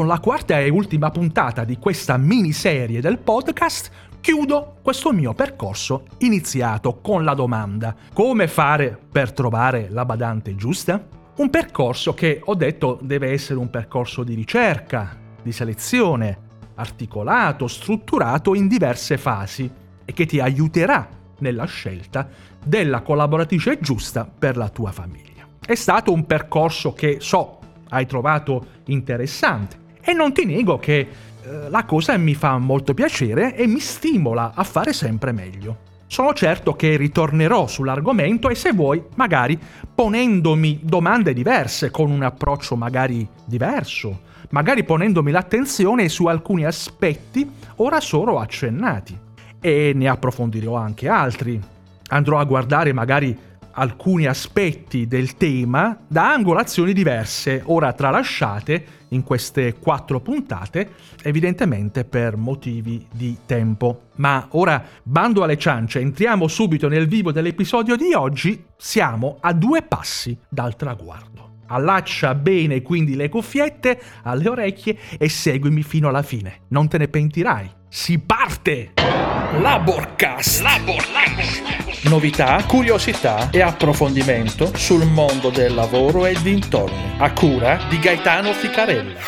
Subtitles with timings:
[0.00, 3.90] con la quarta e ultima puntata di questa miniserie del podcast,
[4.22, 11.06] chiudo questo mio percorso iniziato con la domanda come fare per trovare la badante giusta?
[11.36, 16.38] Un percorso che ho detto deve essere un percorso di ricerca, di selezione,
[16.76, 19.70] articolato, strutturato in diverse fasi
[20.02, 21.06] e che ti aiuterà
[21.40, 22.26] nella scelta
[22.64, 25.46] della collaboratrice giusta per la tua famiglia.
[25.62, 27.58] È stato un percorso che so
[27.90, 30.98] hai trovato interessante e non ti nego che
[31.42, 35.88] eh, la cosa mi fa molto piacere e mi stimola a fare sempre meglio.
[36.06, 39.56] Sono certo che ritornerò sull'argomento e se vuoi, magari
[39.94, 48.00] ponendomi domande diverse, con un approccio magari diverso, magari ponendomi l'attenzione su alcuni aspetti ora
[48.00, 49.16] solo accennati.
[49.60, 51.60] E ne approfondirò anche altri.
[52.08, 53.38] Andrò a guardare magari
[53.72, 60.90] alcuni aspetti del tema da angolazioni diverse, ora tralasciate in queste quattro puntate,
[61.22, 64.08] evidentemente per motivi di tempo.
[64.16, 69.82] Ma ora, bando alle ciance, entriamo subito nel vivo dell'episodio di oggi, siamo a due
[69.82, 71.48] passi dal traguardo.
[71.66, 77.08] Allaccia bene quindi le cuffiette alle orecchie e seguimi fino alla fine, non te ne
[77.08, 77.70] pentirai.
[77.88, 78.92] Si parte!
[78.94, 80.62] Laborcast!
[80.62, 81.79] Laborcast!
[82.04, 89.20] Novità, curiosità e approfondimento sul mondo del lavoro e dintorni, a cura di Gaetano Ficarella.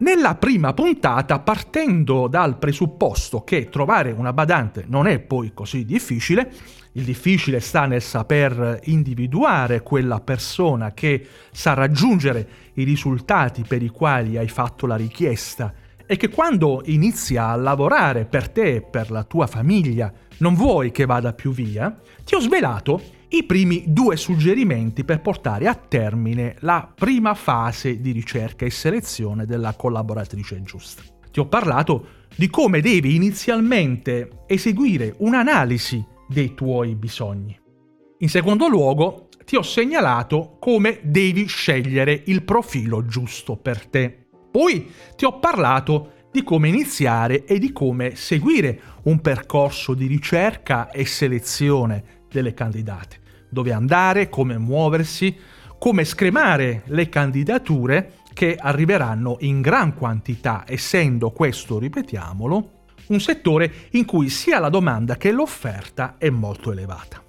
[0.00, 6.52] Nella prima puntata, partendo dal presupposto che trovare una badante non è poi così difficile,
[6.92, 13.88] il difficile sta nel saper individuare quella persona che sa raggiungere i risultati per i
[13.88, 15.72] quali hai fatto la richiesta
[16.04, 20.90] è che quando inizia a lavorare per te e per la tua famiglia non vuoi
[20.90, 26.56] che vada più via, ti ho svelato i primi due suggerimenti per portare a termine
[26.60, 31.02] la prima fase di ricerca e selezione della collaboratrice giusta.
[31.30, 37.58] Ti ho parlato di come devi inizialmente eseguire un'analisi dei tuoi bisogni.
[38.18, 44.26] In secondo luogo, ti ho segnalato come devi scegliere il profilo giusto per te.
[44.50, 50.90] Poi ti ho parlato di come iniziare e di come seguire un percorso di ricerca
[50.90, 53.18] e selezione delle candidate,
[53.48, 55.36] dove andare, come muoversi,
[55.78, 62.70] come scremare le candidature che arriveranno in gran quantità, essendo questo, ripetiamolo,
[63.08, 67.22] un settore in cui sia la domanda che l'offerta è molto elevata.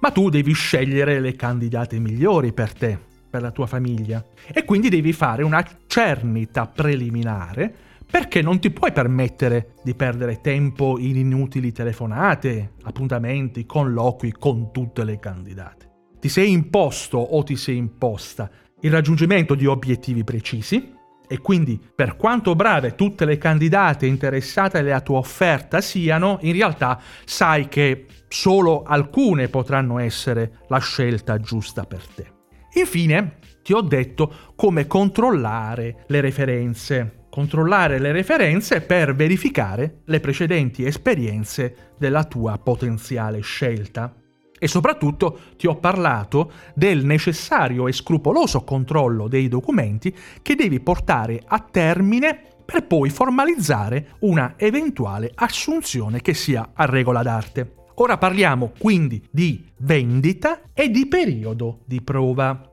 [0.00, 2.98] Ma tu devi scegliere le candidate migliori per te,
[3.28, 7.74] per la tua famiglia e quindi devi fare una cernita preliminare
[8.10, 15.04] perché non ti puoi permettere di perdere tempo in inutili telefonate, appuntamenti, colloqui con tutte
[15.04, 15.86] le candidate.
[16.18, 20.94] Ti sei imposto o ti sei imposta il raggiungimento di obiettivi precisi
[21.26, 27.00] e quindi per quanto brave tutte le candidate interessate alla tua offerta siano, in realtà
[27.24, 32.32] sai che solo alcune potranno essere la scelta giusta per te.
[32.74, 37.17] Infine, ti ho detto come controllare le referenze.
[37.38, 44.12] Controllare le referenze per verificare le precedenti esperienze della tua potenziale scelta.
[44.58, 50.12] E soprattutto ti ho parlato del necessario e scrupoloso controllo dei documenti
[50.42, 57.22] che devi portare a termine per poi formalizzare una eventuale assunzione che sia a regola
[57.22, 57.74] d'arte.
[57.94, 62.72] Ora parliamo quindi di vendita e di periodo di prova.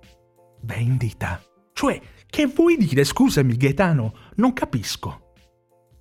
[0.64, 1.40] Vendita?
[1.72, 2.02] Cioè,
[2.36, 5.36] che vuoi dire, scusami Gaetano, non capisco.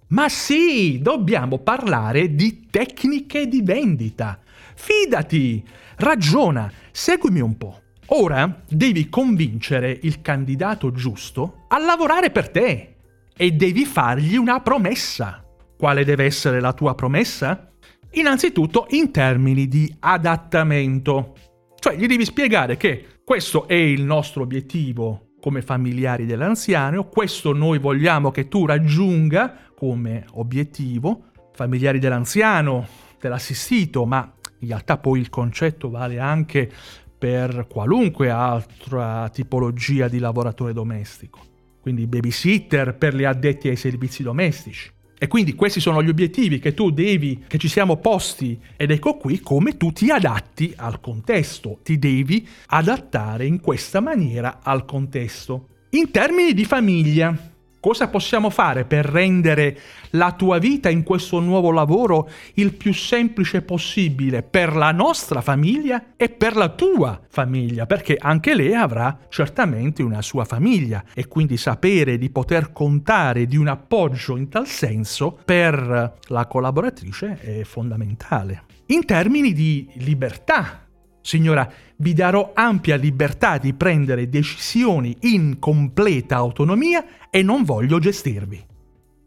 [0.09, 4.41] Ma sì, dobbiamo parlare di tecniche di vendita.
[4.75, 5.65] Fidati,
[5.99, 7.83] ragiona, seguimi un po'.
[8.07, 12.97] Ora devi convincere il candidato giusto a lavorare per te
[13.37, 15.41] e devi fargli una promessa.
[15.79, 17.71] Quale deve essere la tua promessa?
[18.15, 21.37] Innanzitutto in termini di adattamento.
[21.79, 27.79] Cioè gli devi spiegare che questo è il nostro obiettivo come familiari dell'anziano, questo noi
[27.79, 32.89] vogliamo che tu raggiunga come obiettivo, familiari dell'anziano,
[33.21, 36.73] dell'assistito, ma in realtà poi il concetto vale anche
[37.19, 41.41] per qualunque altra tipologia di lavoratore domestico.
[41.79, 46.75] Quindi babysitter per gli addetti ai servizi domestici, e quindi questi sono gli obiettivi che
[46.75, 51.79] tu devi, che ci siamo posti ed ecco qui come tu ti adatti al contesto,
[51.83, 55.69] ti devi adattare in questa maniera al contesto.
[55.91, 57.54] In termini di famiglia,
[57.85, 59.79] Cosa possiamo fare per rendere
[60.13, 66.15] la tua vita in questo nuovo lavoro il più semplice possibile per la nostra famiglia
[66.17, 67.85] e per la tua famiglia?
[67.85, 73.59] Perché anche lei avrà certamente una sua famiglia e quindi sapere di poter contare di
[73.59, 78.63] un appoggio in tal senso per la collaboratrice è fondamentale.
[78.87, 80.84] In termini di libertà,
[81.27, 81.67] Signora,
[81.97, 88.63] vi darò ampia libertà di prendere decisioni in completa autonomia e non voglio gestirvi.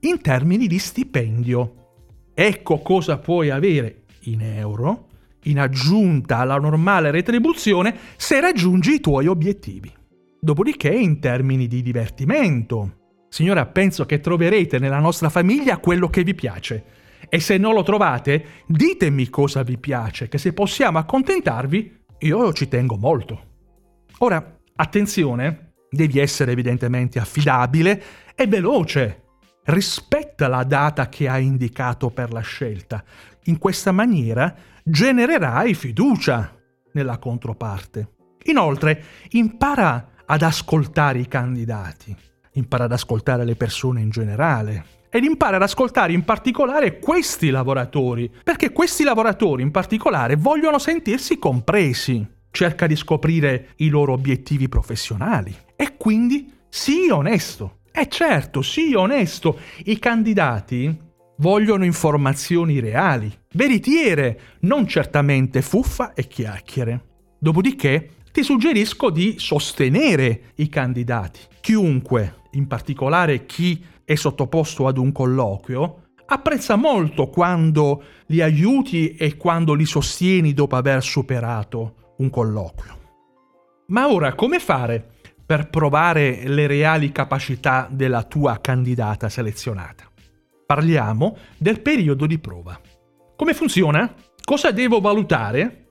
[0.02, 1.74] In termini di stipendio,
[2.36, 5.08] ecco cosa puoi avere in euro
[5.46, 9.92] in aggiunta alla normale retribuzione se raggiungi i tuoi obiettivi.
[10.40, 13.26] Dopodiché in termini di divertimento.
[13.28, 16.84] Signora, penso che troverete nella nostra famiglia quello che vi piace
[17.30, 22.68] e se non lo trovate, ditemi cosa vi piace, che se possiamo accontentarvi, io ci
[22.68, 23.42] tengo molto.
[24.20, 28.04] Ora, attenzione, devi essere evidentemente affidabile
[28.36, 29.24] e veloce.
[29.64, 33.04] Rispetta la data che hai indicato per la scelta.
[33.46, 36.56] In questa maniera genererai fiducia
[36.94, 38.16] nella controparte.
[38.46, 42.16] Inoltre, impara ad ascoltare i candidati,
[42.54, 44.86] impara ad ascoltare le persone in generale,
[45.18, 51.40] ed impara ad ascoltare in particolare questi lavoratori, perché questi lavoratori in particolare vogliono sentirsi
[51.40, 52.26] compresi.
[52.52, 57.80] Cerca di scoprire i loro obiettivi professionali e quindi sii onesto.
[57.92, 59.60] E certo, sii onesto.
[59.86, 60.96] I candidati
[61.38, 67.06] vogliono informazioni reali, veritiere, non certamente fuffa e chiacchiere.
[67.40, 71.40] Dopodiché ti suggerisco di sostenere i candidati.
[71.60, 79.36] Chiunque, in particolare chi è sottoposto ad un colloquio, apprezza molto quando li aiuti e
[79.36, 83.00] quando li sostieni dopo aver superato un colloquio.
[83.88, 85.16] Ma ora come fare
[85.46, 90.10] per provare le reali capacità della tua candidata selezionata?
[90.66, 92.80] Parliamo del periodo di prova.
[93.36, 94.14] Come funziona?
[94.42, 95.88] Cosa devo valutare?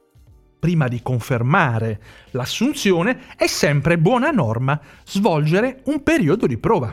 [0.59, 6.91] Prima di confermare l'assunzione è sempre buona norma svolgere un periodo di prova,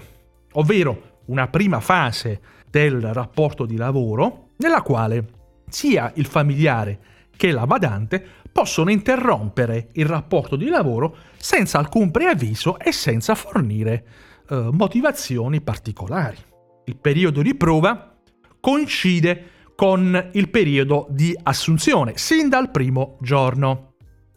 [0.52, 5.26] ovvero una prima fase del rapporto di lavoro nella quale
[5.70, 7.00] sia il familiare
[7.36, 14.06] che la badante possono interrompere il rapporto di lavoro senza alcun preavviso e senza fornire
[14.48, 16.38] eh, motivazioni particolari.
[16.86, 18.16] Il periodo di prova
[18.60, 23.94] coincide con il periodo di assunzione, sin dal primo giorno.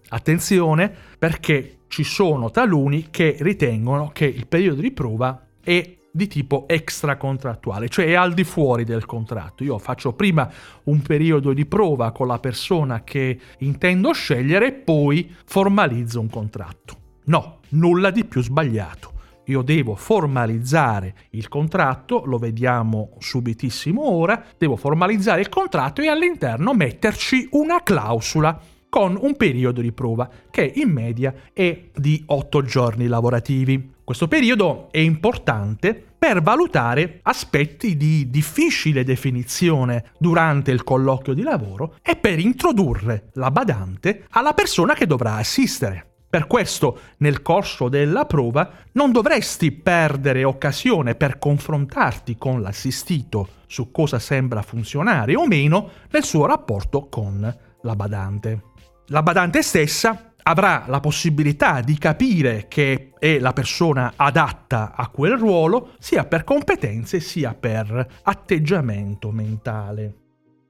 [0.08, 6.64] Attenzione perché ci sono taluni che ritengono che il periodo di prova è di tipo
[6.66, 9.62] extracontrattuale, cioè è al di fuori del contratto.
[9.62, 10.50] Io faccio prima
[10.84, 16.96] un periodo di prova con la persona che intendo scegliere e poi formalizzo un contratto.
[17.26, 19.12] No, nulla di più sbagliato.
[19.48, 26.72] Io devo formalizzare il contratto, lo vediamo subitissimo ora, devo formalizzare il contratto e all'interno
[26.72, 28.58] metterci una clausola
[28.88, 33.94] con un periodo di prova che in media è di 8 giorni lavorativi.
[34.06, 41.96] Questo periodo è importante per valutare aspetti di difficile definizione durante il colloquio di lavoro
[42.02, 46.18] e per introdurre la badante alla persona che dovrà assistere.
[46.30, 53.90] Per questo, nel corso della prova, non dovresti perdere occasione per confrontarti con l'assistito su
[53.90, 58.62] cosa sembra funzionare o meno nel suo rapporto con la badante.
[59.06, 65.36] La badante stessa avrà la possibilità di capire che è la persona adatta a quel
[65.36, 70.14] ruolo, sia per competenze sia per atteggiamento mentale.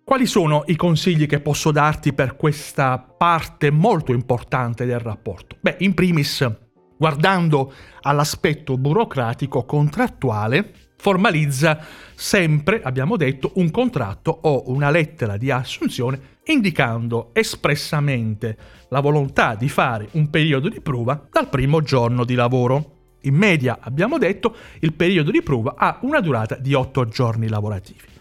[0.02, 5.56] Quali sono i consigli che posso darti per questa parte molto importante del rapporto?
[5.60, 6.48] Beh, in primis,
[6.96, 11.78] guardando all'aspetto burocratico contrattuale, formalizza
[12.14, 18.56] sempre, abbiamo detto, un contratto o una lettera di assunzione indicando espressamente
[18.88, 22.92] la volontà di fare un periodo di prova dal primo giorno di lavoro.
[23.22, 28.14] In media, abbiamo detto, il periodo di prova ha una durata di 8 giorni lavorativi.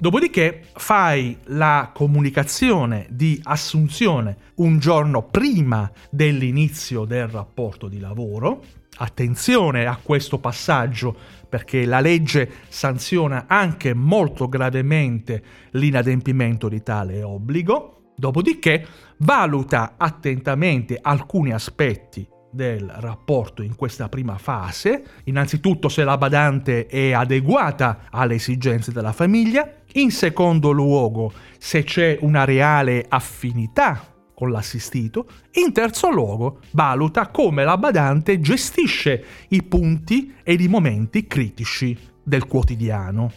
[0.00, 8.62] Dopodiché fai la comunicazione di assunzione un giorno prima dell'inizio del rapporto di lavoro.
[8.96, 11.16] Attenzione a questo passaggio
[11.48, 15.42] perché la legge sanziona anche molto gravemente
[15.72, 18.12] l'inadempimento di tale obbligo.
[18.16, 18.86] Dopodiché
[19.18, 27.12] valuta attentamente alcuni aspetti del rapporto in questa prima fase, innanzitutto se la badante è
[27.12, 35.26] adeguata alle esigenze della famiglia, in secondo luogo se c'è una reale affinità con l'assistito.
[35.54, 42.46] In terzo luogo, valuta come la badante gestisce i punti e i momenti critici del
[42.46, 43.32] quotidiano.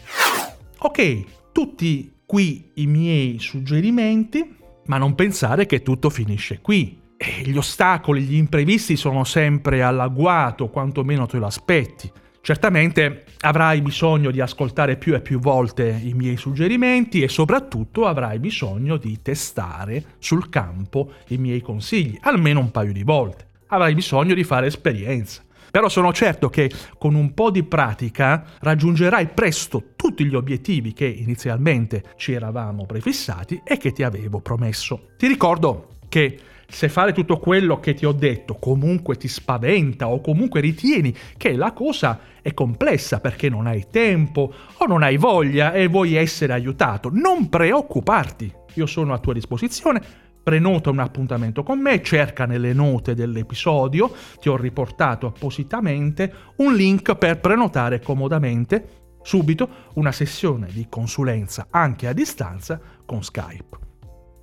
[0.78, 4.54] Ok, tutti qui i miei suggerimenti,
[4.86, 7.00] ma non pensare che tutto finisce qui.
[7.42, 12.08] Gli ostacoli, gli imprevisti sono sempre all'agguato, quantomeno te lo aspetti.
[12.44, 18.40] Certamente avrai bisogno di ascoltare più e più volte i miei suggerimenti e soprattutto avrai
[18.40, 23.46] bisogno di testare sul campo i miei consigli, almeno un paio di volte.
[23.68, 25.40] Avrai bisogno di fare esperienza.
[25.70, 26.68] Però sono certo che
[26.98, 33.62] con un po' di pratica raggiungerai presto tutti gli obiettivi che inizialmente ci eravamo prefissati
[33.64, 35.10] e che ti avevo promesso.
[35.16, 36.38] Ti ricordo che
[36.72, 41.52] se fare tutto quello che ti ho detto comunque ti spaventa o comunque ritieni che
[41.52, 46.54] la cosa è complessa perché non hai tempo o non hai voglia e vuoi essere
[46.54, 48.52] aiutato, non preoccuparti.
[48.74, 50.02] Io sono a tua disposizione,
[50.42, 57.14] prenota un appuntamento con me, cerca nelle note dell'episodio, ti ho riportato appositamente un link
[57.16, 63.91] per prenotare comodamente subito una sessione di consulenza anche a distanza con Skype.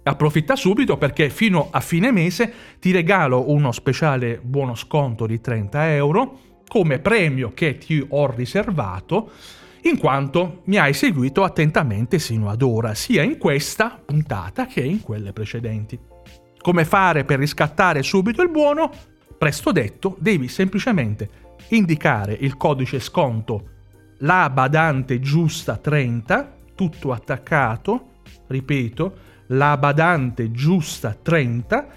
[0.09, 5.93] Approfitta subito perché fino a fine mese ti regalo uno speciale buono sconto di 30
[5.93, 9.29] euro come premio che ti ho riservato
[9.81, 15.03] in quanto mi hai seguito attentamente sino ad ora, sia in questa puntata che in
[15.03, 15.99] quelle precedenti.
[16.57, 18.89] Come fare per riscattare subito il buono?
[19.37, 21.29] Presto detto, devi semplicemente
[21.67, 23.69] indicare il codice sconto
[24.21, 28.07] la badante giusta 30, tutto attaccato,
[28.47, 31.87] ripeto, la badante giusta 30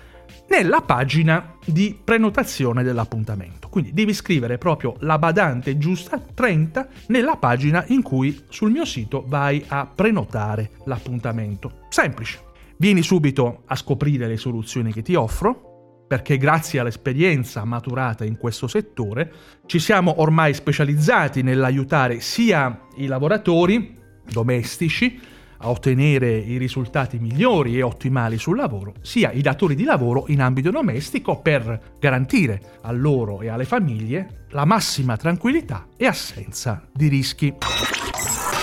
[0.48, 3.68] nella pagina di prenotazione dell'appuntamento.
[3.68, 9.24] Quindi devi scrivere proprio la badante giusta 30 nella pagina in cui sul mio sito
[9.26, 11.86] vai a prenotare l'appuntamento.
[11.88, 12.50] Semplice.
[12.76, 18.66] Vieni subito a scoprire le soluzioni che ti offro, perché grazie all'esperienza maturata in questo
[18.66, 19.32] settore
[19.64, 23.96] ci siamo ormai specializzati nell'aiutare sia i lavoratori
[24.30, 25.18] domestici,
[25.62, 30.42] a ottenere i risultati migliori e ottimali sul lavoro, sia i datori di lavoro in
[30.42, 37.08] ambito domestico per garantire a loro e alle famiglie la massima tranquillità e assenza di
[37.08, 37.54] rischi.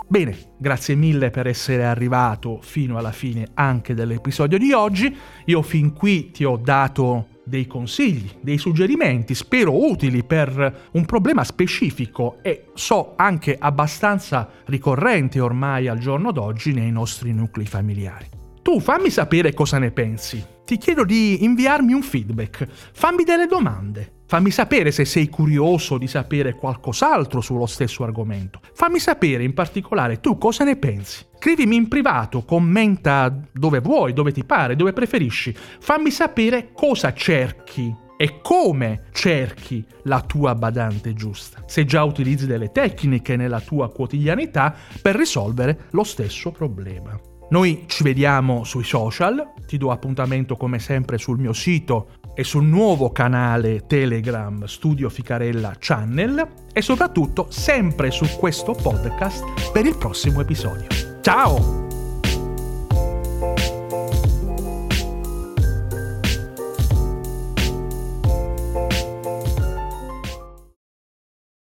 [0.08, 5.15] Bene, grazie mille per essere arrivato fino alla fine anche dell'episodio di oggi.
[5.46, 11.44] Io fin qui ti ho dato dei consigli, dei suggerimenti, spero utili per un problema
[11.44, 18.27] specifico e so anche abbastanza ricorrente ormai al giorno d'oggi nei nostri nuclei familiari.
[18.62, 20.41] Tu fammi sapere cosa ne pensi.
[20.63, 24.18] Ti chiedo di inviarmi un feedback, fammi delle domande.
[24.29, 28.59] Fammi sapere se sei curioso di sapere qualcos'altro sullo stesso argomento.
[28.74, 31.25] Fammi sapere in particolare tu cosa ne pensi.
[31.39, 35.51] Scrivimi in privato, commenta dove vuoi, dove ti pare, dove preferisci.
[35.79, 41.63] Fammi sapere cosa cerchi e come cerchi la tua badante giusta.
[41.65, 47.19] Se già utilizzi delle tecniche nella tua quotidianità per risolvere lo stesso problema.
[47.50, 52.63] Noi ci vediamo sui social, ti do appuntamento come sempre sul mio sito e sul
[52.63, 60.39] nuovo canale Telegram Studio Ficarella Channel e soprattutto sempre su questo podcast per il prossimo
[60.39, 60.88] episodio.
[61.19, 61.78] Ciao!